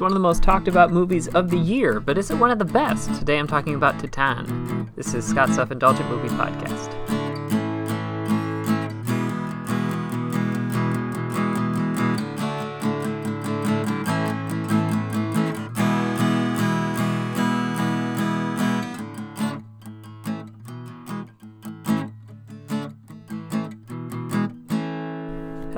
It's 0.00 0.02
one 0.02 0.12
of 0.12 0.14
the 0.14 0.20
most 0.20 0.42
talked 0.42 0.66
about 0.66 0.92
movies 0.92 1.28
of 1.28 1.50
the 1.50 1.58
year, 1.58 2.00
but 2.00 2.16
is 2.16 2.30
it 2.30 2.36
one 2.36 2.50
of 2.50 2.58
the 2.58 2.64
best? 2.64 3.14
Today 3.18 3.38
I'm 3.38 3.46
talking 3.46 3.74
about 3.74 3.98
Titan. 3.98 4.90
This 4.96 5.12
is 5.12 5.26
Scott's 5.26 5.56
Self 5.56 5.70
Indulgent 5.70 6.08
Movie 6.08 6.28
Podcast. 6.28 6.99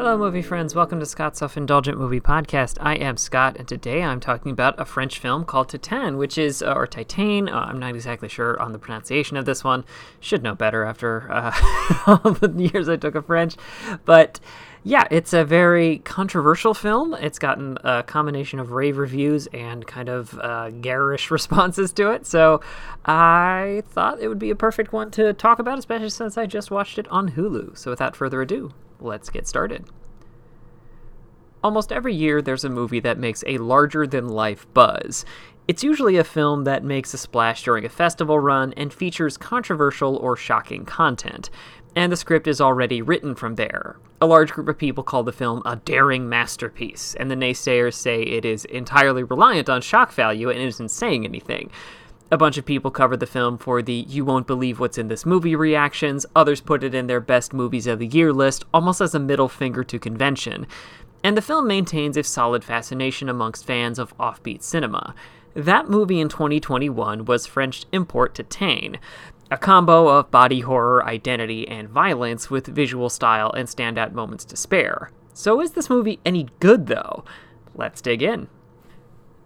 Hello, 0.03 0.19
movie 0.19 0.43
friends. 0.43 0.75
Welcome 0.75 0.99
to 0.99 1.07
Scott's 1.07 1.39
Self 1.39 1.57
Indulgent 1.57 1.97
Movie 1.97 2.19
Podcast. 2.19 2.77
I 2.81 2.97
am 2.97 3.17
Scott, 3.17 3.57
and 3.57 3.69
today 3.69 4.03
I'm 4.03 4.19
talking 4.19 4.51
about 4.51 4.75
a 4.81 4.85
French 4.85 5.21
film 5.21 5.45
called 5.45 5.69
Titane, 5.69 6.19
which 6.19 6.37
is, 6.37 6.61
uh, 6.61 6.73
or 6.73 6.89
Titane, 6.89 7.49
uh, 7.49 7.55
I'm 7.55 7.79
not 7.79 7.95
exactly 7.95 8.29
sure 8.29 8.61
on 8.61 8.73
the 8.73 8.81
pronunciation 8.81 9.37
of 9.37 9.45
this 9.45 9.63
one. 9.63 9.85
Should 10.19 10.43
know 10.43 10.57
better 10.57 10.83
after 10.83 11.31
uh, 11.31 11.53
all 12.25 12.33
the 12.33 12.53
years 12.73 12.89
I 12.89 12.97
took 12.97 13.15
of 13.15 13.27
French. 13.27 13.55
But 14.05 14.41
yeah, 14.83 15.07
it's 15.13 15.33
a 15.33 15.45
very 15.45 15.99
controversial 15.99 16.75
film. 16.75 17.15
It's 17.15 17.39
gotten 17.39 17.79
a 17.85 18.03
combination 18.03 18.59
of 18.59 18.73
rave 18.73 18.99
reviews 18.99 19.47
and 19.53 19.87
kind 19.87 20.09
of 20.09 20.37
uh, 20.41 20.71
garish 20.71 21.31
responses 21.31 21.93
to 21.93 22.11
it. 22.11 22.27
So 22.27 22.61
I 23.05 23.85
thought 23.91 24.19
it 24.21 24.27
would 24.27 24.41
be 24.41 24.51
a 24.51 24.57
perfect 24.57 24.93
one 24.93 25.13
to 25.13 25.33
talk 25.33 25.61
about, 25.61 25.79
especially 25.79 26.11
since 26.11 26.37
I 26.37 26.47
just 26.47 26.73
watched 26.73 26.99
it 26.99 27.07
on 27.07 27.31
Hulu. 27.31 27.79
So 27.79 27.93
without 27.93 28.17
further 28.17 28.43
ado, 28.43 28.73
let's 29.03 29.31
get 29.31 29.47
started. 29.47 29.85
Almost 31.65 31.93
every 31.93 32.15
year, 32.15 32.43
there's 32.43 32.65
a 32.65 32.69
movie 32.69 32.99
that 33.01 33.19
makes 33.19 33.45
a 33.47 33.59
larger 33.59 34.05
than 34.05 34.29
life 34.29 34.67
buzz. 34.75 35.25
It's 35.69 35.85
usually 35.85 36.17
a 36.17 36.25
film 36.25 36.65
that 36.65 36.83
makes 36.83 37.15
a 37.15 37.19
splash 37.19 37.63
during 37.63 37.85
a 37.85 37.89
festival 37.89 38.41
run 38.41 38.73
and 38.77 38.93
features 38.93 39.37
controversial 39.37 40.17
or 40.17 40.37
shocking 40.37 40.85
content. 40.85 41.51
And 41.95 42.11
the 42.11 42.17
script 42.17 42.49
is 42.49 42.61
already 42.61 43.01
written 43.01 43.37
from 43.37 43.55
there. 43.55 43.97
A 44.21 44.27
large 44.27 44.51
group 44.51 44.67
of 44.67 44.79
people 44.79 45.05
call 45.05 45.23
the 45.23 45.31
film 45.31 45.63
a 45.65 45.77
daring 45.77 46.29
masterpiece, 46.29 47.15
and 47.15 47.31
the 47.31 47.37
naysayers 47.37 47.95
say 47.95 48.23
it 48.23 48.45
is 48.45 48.65
entirely 48.65 49.23
reliant 49.23 49.69
on 49.69 49.83
shock 49.83 50.13
value 50.13 50.49
and 50.49 50.59
isn't 50.59 50.91
saying 50.91 51.25
anything. 51.25 51.71
A 52.33 52.39
bunch 52.39 52.57
of 52.57 52.65
people 52.65 52.91
covered 52.91 53.21
the 53.21 53.27
film 53.27 53.59
for 53.59 53.83
the 53.83 53.93
you 53.93 54.25
won't 54.25 54.47
believe 54.47 54.81
what's 54.81 54.97
in 54.97 55.09
this 55.09 55.27
movie 55.27 55.55
reactions, 55.55 56.25
others 56.35 56.63
put 56.63 56.83
it 56.83 56.95
in 56.95 57.07
their 57.07 57.21
best 57.21 57.53
movies 57.53 57.87
of 57.87 57.99
the 57.99 58.07
year 58.07 58.33
list, 58.33 58.65
almost 58.73 59.03
as 59.03 59.15
a 59.15 59.21
middle 59.21 59.51
finger 59.51 59.85
to 59.85 59.99
convention 59.99 60.67
and 61.23 61.37
the 61.37 61.43
film 61.43 61.67
maintains 61.67 62.17
a 62.17 62.23
solid 62.23 62.65
fascination 62.65 63.29
amongst 63.29 63.65
fans 63.65 63.99
of 63.99 64.17
offbeat 64.19 64.63
cinema. 64.63 65.15
That 65.55 65.89
movie 65.89 66.21
in 66.21 66.29
2021 66.29 67.25
was 67.25 67.47
French 67.47 67.85
import 67.93 68.35
Titane, 68.35 68.99
a 69.51 69.59
combo 69.59 70.09
of 70.09 70.31
body 70.31 70.61
horror, 70.61 71.05
identity, 71.05 71.69
and 71.69 71.89
violence 71.89 72.51
with 72.51 72.67
visual 72.67 73.11
style 73.11 73.53
and 73.53 73.69
standout 73.69 74.13
moments 74.13 74.47
to 74.47 74.57
spare. 74.57 75.11
So 75.35 75.61
is 75.61 75.73
this 75.73 75.91
movie 75.91 76.21
any 76.25 76.49
good 76.59 76.87
though? 76.87 77.25
Let's 77.75 78.01
dig 78.01 78.23
in. 78.23 78.49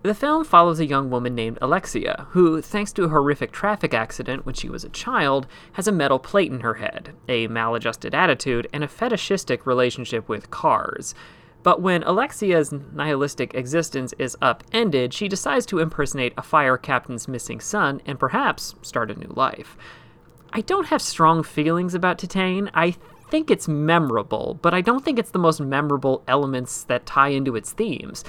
The 0.02 0.14
film 0.14 0.44
follows 0.44 0.78
a 0.78 0.86
young 0.86 1.10
woman 1.10 1.34
named 1.34 1.58
Alexia, 1.60 2.28
who, 2.30 2.62
thanks 2.62 2.92
to 2.92 3.02
a 3.02 3.08
horrific 3.08 3.50
traffic 3.50 3.92
accident 3.92 4.47
when 4.47 4.54
she 4.54 4.69
was 4.69 4.84
a 4.84 4.88
child, 4.91 5.48
has 5.72 5.88
a 5.88 5.92
metal 5.92 6.20
plate 6.20 6.52
in 6.52 6.60
her 6.60 6.74
head, 6.74 7.12
a 7.28 7.48
maladjusted 7.48 8.14
attitude, 8.14 8.69
and 8.72 8.84
a 8.84 8.88
fetishistic 8.88 9.66
relationship 9.66 10.28
with 10.28 10.52
cars. 10.52 11.12
But 11.67 11.83
when 11.83 12.05
Alexia's 12.05 12.70
nihilistic 12.70 13.53
existence 13.53 14.14
is 14.20 14.36
upended, 14.41 15.12
she 15.12 15.27
decides 15.27 15.67
to 15.67 15.81
impersonate 15.81 16.33
a 16.39 16.42
fire 16.42 16.77
captain's 16.77 17.27
missing 17.27 17.59
son 17.59 18.00
and 18.06 18.20
perhaps 18.20 18.77
start 18.83 19.11
a 19.11 19.19
new 19.19 19.33
life. 19.34 19.77
I 20.53 20.61
don't 20.61 20.87
have 20.87 21.03
strong 21.03 21.42
feelings 21.42 21.92
about 21.92 22.19
Titane. 22.19 22.71
I 22.72 22.94
think 23.32 23.50
it's 23.50 23.66
memorable, 23.66 24.60
but 24.62 24.75
I 24.75 24.81
don't 24.81 25.05
think 25.05 25.19
it's 25.19 25.32
the 25.32 25.41
most 25.41 25.60
memorable 25.60 26.22
elements 26.28 26.84
that 26.84 27.05
tie 27.05 27.31
into 27.31 27.56
its 27.56 27.72
themes. 27.72 28.22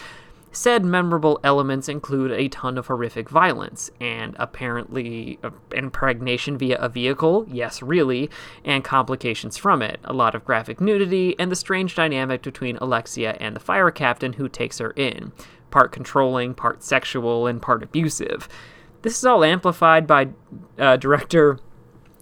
Said 0.57 0.83
memorable 0.83 1.39
elements 1.43 1.87
include 1.87 2.31
a 2.31 2.47
ton 2.47 2.79
of 2.79 2.87
horrific 2.87 3.29
violence, 3.29 3.91
and 4.01 4.35
apparently 4.39 5.37
uh, 5.43 5.51
impregnation 5.71 6.57
via 6.57 6.79
a 6.79 6.89
vehicle, 6.89 7.45
yes, 7.47 7.83
really, 7.83 8.31
and 8.65 8.83
complications 8.83 9.55
from 9.55 9.83
it. 9.83 9.99
A 10.03 10.13
lot 10.13 10.33
of 10.33 10.43
graphic 10.43 10.81
nudity, 10.81 11.35
and 11.37 11.51
the 11.51 11.55
strange 11.55 11.93
dynamic 11.93 12.41
between 12.41 12.77
Alexia 12.77 13.37
and 13.39 13.55
the 13.55 13.59
fire 13.59 13.91
captain 13.91 14.33
who 14.33 14.49
takes 14.49 14.79
her 14.79 14.89
in. 14.95 15.31
Part 15.69 15.91
controlling, 15.91 16.55
part 16.55 16.81
sexual, 16.81 17.45
and 17.45 17.61
part 17.61 17.83
abusive. 17.83 18.49
This 19.03 19.15
is 19.15 19.25
all 19.25 19.43
amplified 19.43 20.07
by 20.07 20.29
uh, 20.79 20.97
director 20.97 21.59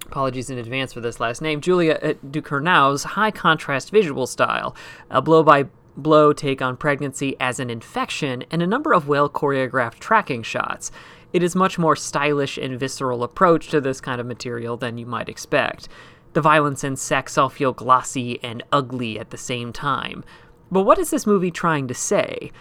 apologies 0.08 0.50
in 0.50 0.58
advance 0.58 0.92
for 0.92 1.00
this 1.00 1.22
last 1.22 1.42
name, 1.42 1.62
Julia 1.62 1.98
uh, 2.04 2.14
Ducournau's 2.30 3.06
high 3.06 3.32
contrast 3.32 3.92
visual 3.92 4.28
style, 4.28 4.76
a 5.10 5.22
blow 5.22 5.42
by 5.42 5.68
blow 5.98 6.34
take 6.34 6.62
on 6.62 6.78
pregnancy 6.78 7.36
as 7.40 7.60
an 7.60 7.70
infection, 7.70 8.44
and 8.52 8.62
a 8.62 8.68
number 8.68 8.94
of 8.94 9.08
well 9.08 9.30
choreographed 9.30 10.00
tracking 10.00 10.44
shots. 10.44 10.92
It 11.34 11.44
is 11.44 11.56
much 11.56 11.78
more 11.78 11.96
stylish 11.96 12.58
and 12.58 12.80
visceral 12.80 13.24
approach 13.24 13.68
to 13.70 13.82
this 13.82 14.00
kind 14.00 14.22
of 14.22 14.28
material 14.28 14.78
than 14.78 14.98
you 14.98 15.06
might 15.06 15.30
expect. 15.30 15.90
The 16.34 16.42
violence 16.42 16.84
and 16.84 17.00
sex 17.00 17.38
all 17.38 17.50
feel 17.50 17.74
glossy 17.74 18.42
and 18.44 18.64
ugly 18.72 19.20
at 19.20 19.30
the 19.30 19.38
same 19.38 19.74
time. 19.74 20.24
But 20.72 20.84
what 20.84 21.00
is 21.00 21.10
this 21.10 21.28
movie 21.28 21.52
trying 21.52 21.88
to 21.88 21.94
say? 21.94 22.52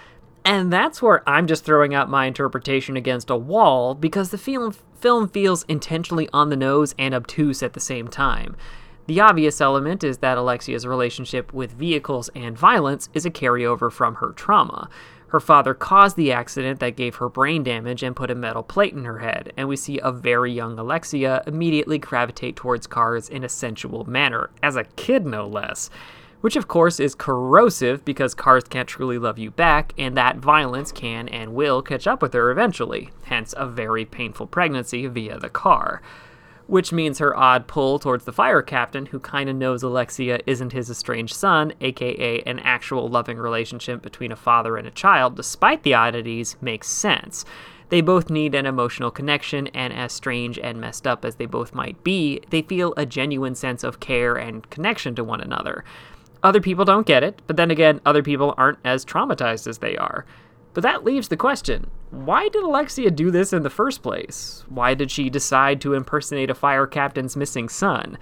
And 0.45 0.73
that's 0.73 1.01
where 1.01 1.29
I'm 1.29 1.47
just 1.47 1.65
throwing 1.65 1.95
out 1.95 2.11
my 2.11 2.27
interpretation 2.27 2.97
against 2.97 3.31
a 3.31 3.37
wall 3.37 3.95
because 3.95 4.31
the 4.31 4.39
film, 4.39 4.75
film 4.95 5.29
feels 5.29 5.65
intentionally 5.65 6.29
on 6.33 6.51
the 6.51 6.57
nose 6.57 6.95
and 6.99 7.15
obtuse 7.15 7.63
at 7.63 7.73
the 7.73 7.81
same 7.81 8.09
time. 8.09 8.57
The 9.07 9.21
obvious 9.21 9.61
element 9.61 10.03
is 10.03 10.19
that 10.19 10.39
Alexia's 10.39 10.87
relationship 10.87 11.53
with 11.53 11.73
vehicles 11.73 12.31
and 12.35 12.57
violence 12.57 13.11
is 13.13 13.27
a 13.27 13.31
carryover 13.31 13.93
from 13.93 14.15
her 14.17 14.31
trauma. 14.31 14.89
Her 15.29 15.41
father 15.41 15.75
caused 15.75 16.17
the 16.17 16.33
accident 16.33 16.81
that 16.81 16.97
gave 16.97 17.17
her 17.17 17.29
brain 17.29 17.63
damage 17.65 18.03
and 18.03 18.17
put 18.17 18.31
a 18.31 18.35
metal 18.35 18.63
plate 18.63 18.95
in 18.95 19.05
her 19.05 19.19
head, 19.19 19.53
and 19.59 19.69
we 19.69 19.77
see 19.77 20.01
a 20.03 20.11
very 20.11 20.53
young 20.53 20.79
Alexia 20.79 21.43
immediately 21.47 21.99
gravitate 21.99 22.57
towards 22.57 22.87
cars 22.87 23.29
in 23.29 23.45
a 23.45 23.49
sensual 23.49 24.09
manner, 24.09 24.49
as 24.63 24.75
a 24.75 24.85
kid 24.97 25.27
no 25.27 25.47
less. 25.47 25.91
Which, 26.41 26.57
of 26.57 26.69
course, 26.69 26.99
is 26.99 27.15
corrosive 27.15 28.07
because 28.07 28.35
cars 28.35 28.65
can't 28.65 28.89
truly 28.89 29.19
love 29.19 29.39
you 29.39 29.51
back, 29.51 29.93
and 29.99 30.17
that 30.17 30.37
violence 30.37 30.93
can 30.93 31.29
and 31.29 31.53
will 31.53 31.83
catch 31.83 32.07
up 32.07 32.23
with 32.23 32.33
her 32.33 32.51
eventually, 32.51 33.11
hence, 33.25 33.53
a 33.59 33.67
very 33.67 34.07
painful 34.07 34.47
pregnancy 34.47 35.07
via 35.09 35.39
the 35.39 35.51
car 35.51 36.01
which 36.67 36.93
means 36.93 37.19
her 37.19 37.37
odd 37.37 37.67
pull 37.67 37.99
towards 37.99 38.25
the 38.25 38.33
fire 38.33 38.63
captain, 38.63 39.07
who 39.07 39.21
kind 39.21 39.49
of 39.51 39.57
knows 39.57 39.83
Alexia 39.83 40.41
isn't 40.47 40.73
his 40.73 40.91
estranged 40.91 41.35
son, 41.35 41.73
aka 41.81 42.41
an 42.43 42.59
actual 42.61 43.09
loving 43.09 43.39
relationship 43.39 44.03
between 44.03 44.33
a 44.33 44.37
father 44.37 44.77
and 44.77 44.87
a 44.87 44.93
child, 44.93 45.37
despite 45.37 45.83
the 45.83 45.95
oddities, 45.95 46.57
makes 46.61 46.89
sense. 46.89 47.45
They 47.91 48.01
both 48.01 48.31
need 48.31 48.55
an 48.55 48.67
emotional 48.67 49.11
connection, 49.11 49.67
and 49.69 49.93
as 49.93 50.13
strange 50.13 50.59
and 50.59 50.81
messed 50.81 51.07
up 51.07 51.25
as 51.25 51.37
they 51.37 51.47
both 51.47 51.75
might 51.75 52.03
be, 52.03 52.41
they 52.51 52.63
feel 52.63 52.95
a 52.97 53.07
genuine 53.07 53.55
sense 53.55 53.85
of 53.85 54.01
care 54.01 54.37
and 54.37 54.69
connection 54.71 55.15
to 55.17 55.25
one 55.25 55.41
another. 55.41 55.85
Other 56.43 56.61
people 56.61 56.85
don't 56.85 57.07
get 57.07 57.23
it, 57.23 57.41
but 57.47 57.57
then 57.57 57.71
again, 57.71 58.01
other 58.05 58.23
people 58.23 58.55
aren't 58.57 58.79
as 58.85 59.05
traumatized 59.05 59.67
as 59.67 59.79
they 59.79 59.97
are. 59.97 60.27
But 60.73 60.83
that 60.83 61.05
leaves 61.05 61.29
the 61.29 61.37
question 61.37 61.91
why 62.15 62.49
did 62.49 62.63
Alexia 62.63 63.11
do 63.11 63.31
this 63.31 63.53
in 63.53 63.65
the 63.65 63.71
first 63.71 64.03
place? 64.03 64.65
Why 64.69 64.95
did 64.95 65.11
she 65.11 65.29
decide 65.29 65.81
to 65.81 65.95
impersonate 65.95 66.49
a 66.49 66.55
fire 66.55 66.87
captain's 66.87 67.37
missing 67.37 67.69
son? 67.69 68.19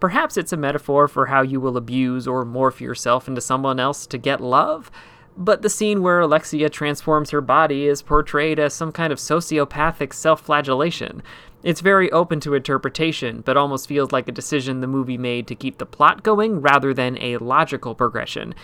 Perhaps 0.00 0.36
it's 0.36 0.52
a 0.52 0.56
metaphor 0.56 1.06
for 1.06 1.26
how 1.26 1.42
you 1.42 1.60
will 1.60 1.76
abuse 1.76 2.26
or 2.26 2.44
morph 2.44 2.80
yourself 2.80 3.28
into 3.28 3.40
someone 3.40 3.78
else 3.78 4.06
to 4.06 4.18
get 4.18 4.40
love? 4.40 4.90
But 5.36 5.60
the 5.60 5.68
scene 5.68 6.02
where 6.02 6.20
Alexia 6.20 6.70
transforms 6.70 7.30
her 7.30 7.42
body 7.42 7.86
is 7.86 8.00
portrayed 8.00 8.58
as 8.58 8.72
some 8.72 8.90
kind 8.90 9.12
of 9.12 9.18
sociopathic 9.18 10.14
self 10.14 10.40
flagellation. 10.40 11.22
It's 11.62 11.82
very 11.82 12.10
open 12.12 12.40
to 12.40 12.54
interpretation, 12.54 13.42
but 13.44 13.56
almost 13.56 13.88
feels 13.88 14.12
like 14.12 14.28
a 14.28 14.32
decision 14.32 14.80
the 14.80 14.86
movie 14.86 15.18
made 15.18 15.46
to 15.48 15.54
keep 15.54 15.76
the 15.76 15.84
plot 15.84 16.22
going 16.22 16.62
rather 16.62 16.94
than 16.94 17.18
a 17.20 17.36
logical 17.36 17.94
progression. 17.94 18.54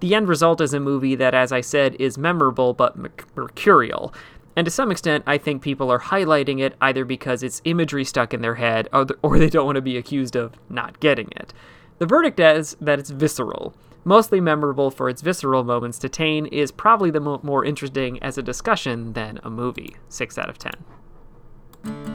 The 0.00 0.14
end 0.14 0.28
result 0.28 0.60
is 0.60 0.72
a 0.72 0.80
movie 0.80 1.14
that, 1.14 1.34
as 1.34 1.52
I 1.52 1.60
said, 1.60 1.94
is 1.98 2.16
memorable 2.16 2.72
but 2.72 2.96
mercurial. 3.36 4.14
And 4.56 4.64
to 4.64 4.70
some 4.70 4.90
extent, 4.90 5.24
I 5.26 5.38
think 5.38 5.62
people 5.62 5.90
are 5.90 6.00
highlighting 6.00 6.60
it 6.60 6.74
either 6.80 7.04
because 7.04 7.42
it's 7.42 7.62
imagery 7.64 8.04
stuck 8.04 8.34
in 8.34 8.42
their 8.42 8.56
head 8.56 8.88
or, 8.92 9.38
they 9.38 9.48
don't 9.48 9.66
want 9.66 9.76
to 9.76 9.82
be 9.82 9.96
accused 9.96 10.36
of 10.36 10.52
not 10.68 11.00
getting 11.00 11.28
it. 11.36 11.52
The 11.98 12.06
verdict 12.06 12.40
is 12.40 12.76
that 12.80 12.98
it's 12.98 13.10
visceral. 13.10 13.74
Mostly 14.04 14.40
memorable 14.40 14.90
for 14.90 15.10
its 15.10 15.20
visceral 15.20 15.62
moments, 15.62 15.98
Titane 15.98 16.48
is 16.50 16.72
probably 16.72 17.10
the 17.10 17.20
mo- 17.20 17.40
more 17.42 17.64
interesting 17.64 18.22
as 18.22 18.38
a 18.38 18.42
discussion 18.42 19.12
than 19.12 19.38
a 19.42 19.50
movie. 19.50 19.96
6 20.08 20.38
out 20.38 20.48
of 20.48 20.56
10. 20.56 20.72